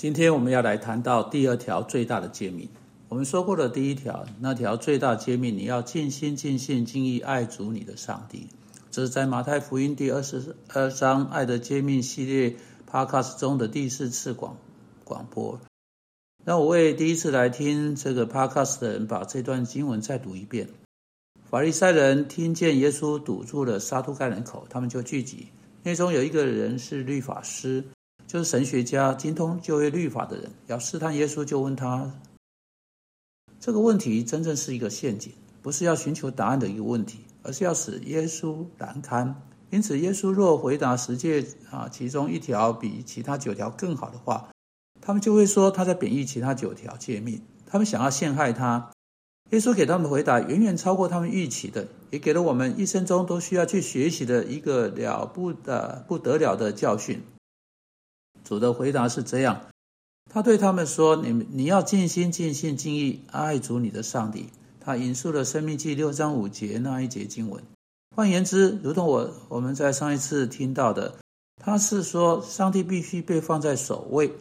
[0.00, 2.66] 今天我们要来谈到第二条最大的诫命。
[3.10, 8.46] 我们说过的第一条，那条最大诫命，你要尽心、尽性、尽意爱主你的上帝。
[8.90, 12.56] 这是在马太福音第二十二章“爱的诫命”系列
[12.90, 14.56] Podcast 中的第四次广
[15.04, 15.60] 广播。
[16.46, 20.70] 让我为第一次来听这个 Podcast 的人，把这段经文再读一遍。
[21.50, 25.48] 法利赛人听见耶稣堵住了撒都该人口，他们就聚集。
[25.82, 27.84] 内中有一个人是律法师，
[28.30, 32.08] 就是神学家，精通就业律法的人，要试探耶稣，就问他
[33.58, 39.34] 这个问题，真正是一个陷阱，不是要寻求答案的一个问题，而是要使耶稣难堪。
[39.70, 44.48] 因此，耶稣若回答十诫啊其中一条比其他九条更好的话，
[45.00, 48.92] 他们就会说他在贬义其他九条诫命，他们想要陷害他。
[49.50, 57.20] 耶稣给他们的回答远远超过他们预期的，也给了我们一生中都需要去学习的一个了不的不得了的教训。
[58.44, 59.66] 主的回答是这样，
[60.30, 64.48] 他对他们说：“你们你要尽心尽性尽意爱主你的上帝。”
[64.82, 67.62] 他引述了《生命记》六章五节那一节经文。
[68.16, 71.14] 换言之，如同我我们在上一次听到的，
[71.62, 74.32] 他是说上帝必须被放在首位。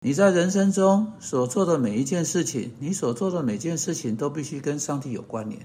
[0.00, 5.64] 你在人生中所做的每一件事情，你所做的每件事情都必须跟上帝有关联。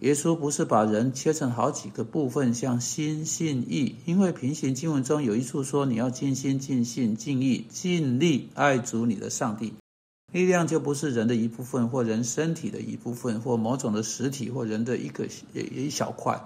[0.00, 9.74] 耶稣不是把人切成好几个部分，像心、信、意，因为平行经文中有一处说你要尽心、尽性、尽意、尽力爱主你的上帝。
[10.32, 16.42] 力量就不是人的一部分，或人身体的一部分，或某种的实体，或人的一个一小块。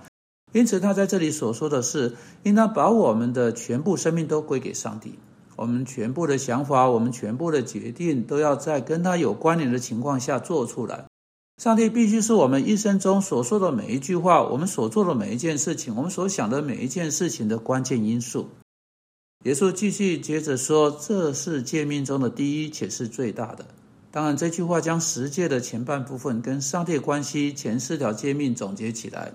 [0.53, 5.19] 因此，他在这里所说的是，应当把我们的全部生命都归给上帝。
[5.55, 11.05] 我们全部的想法，我们全部的决定，都要在跟他有关联的情况下做出来。
[11.57, 18.49] 上帝必须是我们一生中所说的每一句话，我们所做的每一件事情，我们所想的每一件事情的关键因素。
[19.45, 23.67] 耶稣继续接着说：“这是诫命中的第一，且是最大的。”
[24.11, 29.33] 当然，这句话将十诫的前半部分跟上帝关系前四条诫命总结起来。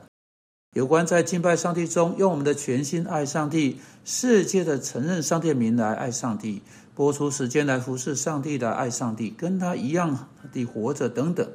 [0.75, 6.62] 有关在敬拜上帝中，用我们的全心爱上帝，世界的承认上帝名来爱上帝，
[6.94, 11.50] 播出时间来服侍上帝的爱上帝，跟他一样的活着等等。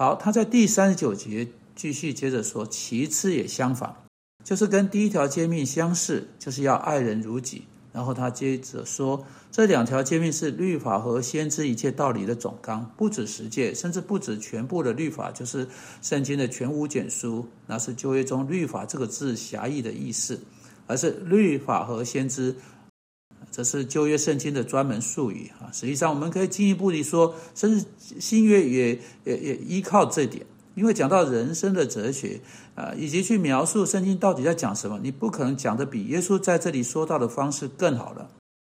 [0.00, 1.46] 好，他在第三十九节
[1.76, 3.94] 继续接着说，其次也相反，
[4.42, 7.64] 就是跟第一条诫命相似，就是要爱人如己。
[7.92, 9.22] 然后他接着说，
[9.52, 15.68] 这两条诫命是律法和先知一切道理的总纲，不止十诫，甚至不止全部的律法，就是
[16.00, 17.46] 圣经的全无简书。
[17.66, 20.40] 那是旧约中“律法”这个字狭义的意思，
[20.86, 22.56] 而是律法和先知，
[23.50, 25.70] 这是旧约圣经的专门术语啊。
[25.72, 27.84] 实际上，我们可以进一步的说，甚至
[28.18, 30.44] 新约也也也依靠这点。
[30.76, 32.40] 因为讲到人生的哲学，
[32.74, 38.30] 啊，以及去描述圣经到底在讲什么，你不可能讲的比耶稣在这里说到的方式更好了。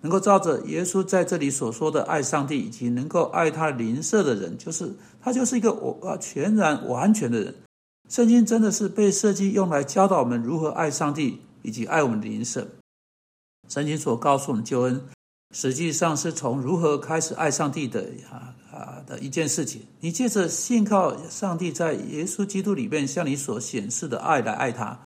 [0.02, 7.54] 能够照着耶稣在这里所说的爱上帝，以及能够爱他邻舍的人，就是他就是一个我啊全然完全的人。
[8.10, 12.68] 圣经真的是被设计用来教导我们如何爱上帝，以及爱我们的邻舍。
[13.72, 15.02] 圣经所告诉我们救恩，
[15.56, 18.54] 实际上是从如何开始爱上帝的啊。
[18.72, 24.98] 啊的一件事情，你借着信靠上帝在耶稣基督里面向你所显示的爱来爱他，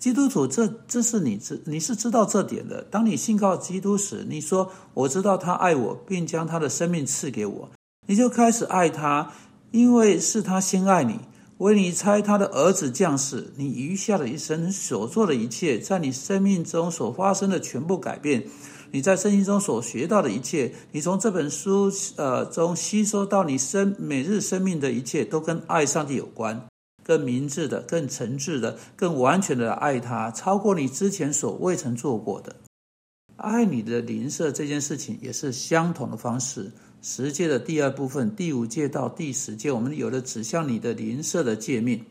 [0.00, 2.82] 基督徒，这这是你知你是知道这点的。
[2.90, 7.70] 当你信靠基督时，你说我知道他爱我，并将他的生命赐给我，
[8.08, 9.32] 你就开始爱他，
[9.70, 11.20] 因为是他先爱你，
[11.58, 18.46] 为你猜他的儿子降世，你余下的一生所做的一切，在你生命中所发生的全部改变。
[18.92, 26.62] 你在圣经中所学到的一切，你从这本书呃中吸收到你生每日生命的一切，都跟爱上帝有关，
[27.02, 32.54] 更明智的、更诚挚的、更完全的爱他，超过你之前所未曾做过的。
[33.36, 36.70] 爱你的邻舍这件事情也是相同的方式。
[37.06, 42.04] 十诫的第二部分，第五诫到第十诫，我们有了指向你的邻舍的诫命。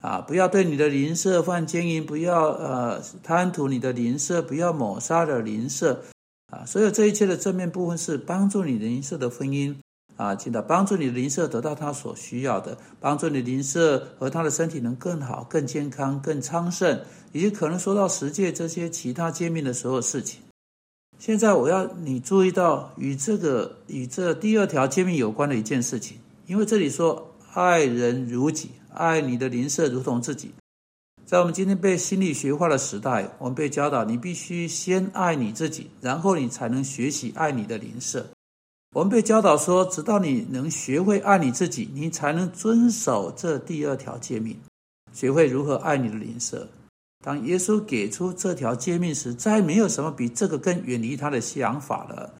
[0.00, 0.20] 啊！
[0.20, 6.04] 不要对你的邻舍犯奸淫，不要呃贪图你的邻舍，不要抹杀的邻舍。
[6.52, 9.74] 啊，所有这一切的正面部分是帮助你的邻舍的婚姻
[10.16, 17.00] 啊，记得帮助你的邻舍得到他所需要的，帮助你邻舍和他的身体能更好、更健康、更昌盛，
[17.32, 20.40] 以及可能说到十诫这些其他诫命的所有事情。
[21.18, 26.16] 现在我要你注意到与这个与这第二条诫命有关的一件事情，
[26.46, 28.70] 因为这里说爱人如己。
[28.94, 30.50] 爱你的邻舍如同自己，
[31.24, 38.26] 在我们今天被心理学化的时代，我们被教导你必须先爱你自己，然后你才能学习爱你的邻舍。
[38.96, 44.56] 我们被教导说，直到你能学会爱你自己，你才能遵守这第二条诫命，
[45.12, 46.66] 学会如何爱你的邻舍。
[47.24, 52.34] 当耶稣给出这条诫命时，再没有什么比这个更远离他的想法了。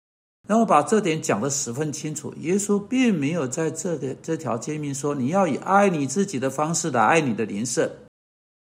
[0.49, 2.33] 然后把这点讲得十分清楚。
[2.39, 7.97] 耶稣并没有在这个这条诫命说你要以爱你自己的方式来爱你的邻舍。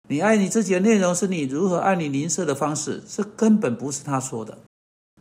[0.09, 4.57] 你爱你自己的内容是你如何爱你邻舍的方式，这根本不是他说的。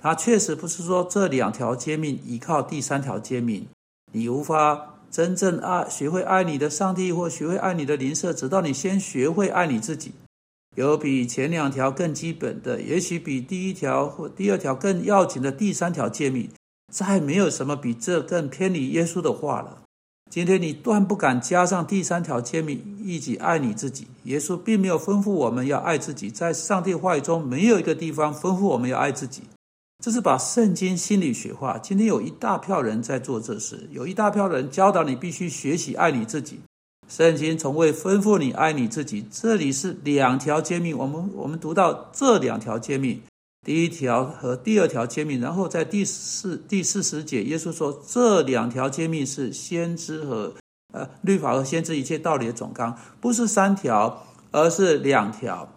[0.00, 3.66] 他确实不是说这两条诫命依靠第三条诫命，
[4.12, 10.12] 你无法真正爱学会爱你的上帝或学会爱你的邻舍，直到你先学会爱你自己。
[10.76, 16.50] 有比前两条更基本的，也许比第一条或第二条更要紧的第三条诫命，
[16.92, 19.78] 再没有什么比这更偏离耶稣的话了。
[20.30, 24.06] 今天你断不敢加上第三条诫命，一起爱你自己。
[24.24, 29.44] 耶稣并没有吩咐我们要爱自己，在上帝话语中没有一个地方吩咐我们要爱自己。
[30.04, 31.78] 这是把圣经心理学化。
[31.78, 36.60] 今天有一大票人在做这事，有一大票人教导你必须学习爱你自己。
[37.08, 39.24] 圣经从未吩咐你爱你自己。
[39.30, 43.22] 这里是两条诫命，我们我们读到这两条诫命。
[43.64, 50.54] 第一条和第二条诫命，然后在第四第四十节，耶稣说这两条诫命是先知和
[50.92, 55.68] 呃律法和先知一切道理的总纲，不是三条，而是两条。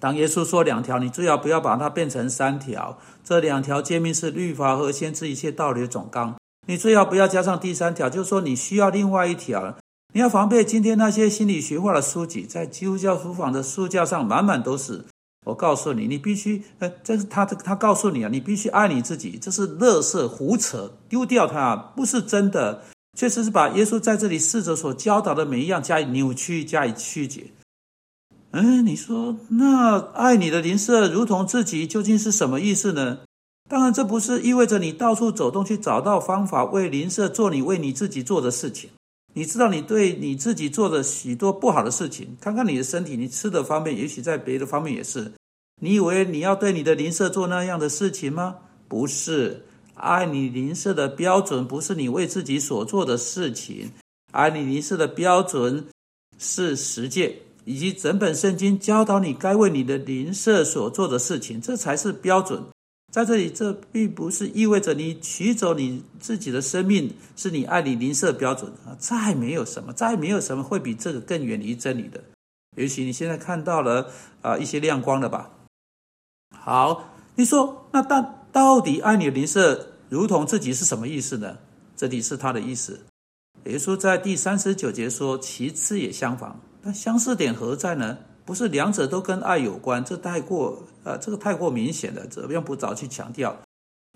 [0.00, 2.98] 当耶稣说两条，你最好不要把它变成三条。
[3.22, 6.34] 这两条诫命是律法和先知一切道理的总纲，
[6.66, 9.76] 你最好不要加上第三条，就是说你需要另外一条。
[10.14, 15.04] 你要防备今天那些心理学化的书籍，在基督教书房的书架上满满都是。
[15.44, 22.84] 我告诉你，你必须，呃，这是他，他告诉你啊，你必须爱你自己，这是乐色胡扯，丢掉它，不是真的，
[23.18, 27.48] 确实是把耶稣在这里试着所教导的每一样加以扭曲，加以曲解。
[28.52, 33.18] 嗯，你说那爱你的邻舍如同自己，究竟是什么意思呢？
[33.68, 38.90] 当然，这不是意味着你到处走动去找到方法为邻舍做你为你自己做的事情。
[39.34, 45.32] 你知道你对你自己做的许多不好的事情，看看你的身体，你吃的方面，也许在别的方面也是。
[45.82, 48.56] 你以为你要对你的邻舍做那样的事情吗？
[48.86, 49.64] 不是，
[49.94, 53.90] 爱你邻舍的标准不是你为自己所做的事情，
[54.30, 55.84] 爱你邻舍的标准
[56.38, 62.62] 是十诫以及整本圣经教导你该为你的邻舍所做的事情，这才是标准。
[63.14, 68.90] 在这里，这并不是意味着你取走你自己的生命是你爱你邻舍标准啊！
[68.98, 72.20] 再没有什么，再没有什么会比这个更远离真理的。
[72.76, 74.10] 也许你现在看到了
[74.42, 75.48] 啊一些亮光了吧？
[76.58, 81.56] 好，你说那到到底爱你邻舍如同自己是什么意思呢？
[81.94, 82.98] 这里是他的意思。
[83.66, 93.56] 耶稣在第三十九节说：“其次也相仿，那相似点何在呢？”不是两者都跟爱有关，这太过呃，这个太过明显了，怎么样不早去强调？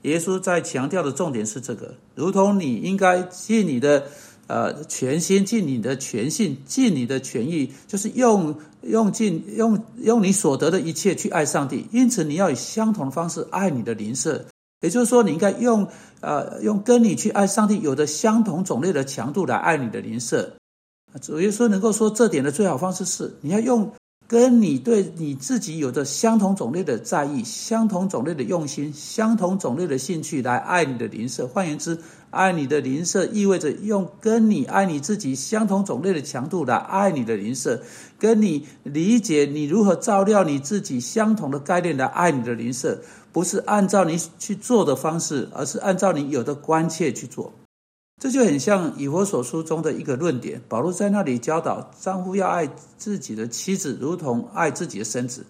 [0.03, 4.07] 耶稣在强调的重点是这个，如同你应该尽你的
[4.47, 11.87] 呃全心，尽你的全性，尽你的全意，就是用用尽用用你所得的一切去爱上帝。
[11.91, 14.45] 因此，你要以相同的方式爱你的邻舍，
[14.83, 15.89] 也就是说，你应该用
[16.21, 20.53] 呃用跟你去爱上帝有的相同种类的强度来爱你的邻舍。
[21.21, 23.91] 主耶稣能够说这点的最好方式是，你要用。
[24.29, 31.49] 跟你对你自己有着相同种类的在意、相同种类的用心、相同种类的兴趣来爱你的邻舍。
[31.49, 31.99] 换言之，
[32.29, 37.81] 爱你的邻舍意味着用跟你爱你自己相同种类的强度来爱你的邻舍，
[38.19, 43.01] 跟你理解你如何照料你自己相同的概念来爱你的邻舍，
[43.33, 47.51] 不是按照你去做的方式，而是按照你有的关切去做。
[48.19, 50.61] 这就很像以佛所书中的一个论点。
[50.69, 55.47] 保罗在那里教导丈夫要爱自己的妻子，如同爱自己的身子。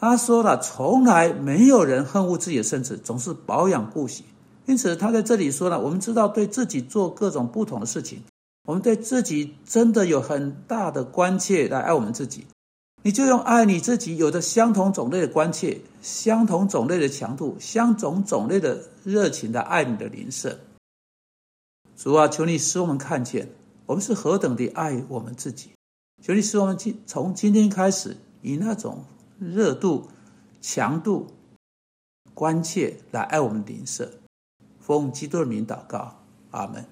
[0.00, 4.24] 他说了，从来没有人恨恶自己的身子，总是保养顾惜。
[4.64, 8.22] 因此，他在这里说了，我们知道对自己做各种不同的事情，
[8.66, 12.46] 我们对自己真的有很大的关切来爱我们自己。
[13.02, 20.58] 你就用爱你自己有着相同种类的关切、相同种类的强度、相同种类的热情来爱你的邻舍。
[22.00, 23.48] 主啊，求你使我们看见，
[23.84, 25.72] 我们是何等的爱我们自己。
[26.22, 29.04] 求你使我们今从今天开始，以那种
[29.40, 30.06] 热度、
[30.60, 31.26] 强度、
[32.32, 34.12] 关切来爱我们邻舍。
[34.78, 36.20] 奉基督的名祷告，
[36.52, 36.88] 阿门。